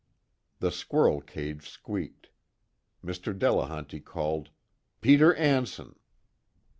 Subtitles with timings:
[0.61, 2.31] The squirrel cage squeaked.
[3.05, 3.37] Mr.
[3.37, 4.49] Delehanty called:
[4.99, 5.93] "Peter Anson."